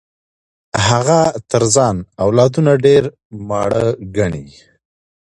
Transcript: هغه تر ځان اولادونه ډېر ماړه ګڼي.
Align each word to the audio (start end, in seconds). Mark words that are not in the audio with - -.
هغه 0.87 1.19
تر 1.51 1.63
ځان 1.75 1.95
اولادونه 2.25 2.71
ډېر 2.85 3.03
ماړه 3.47 3.85
ګڼي. 4.17 4.45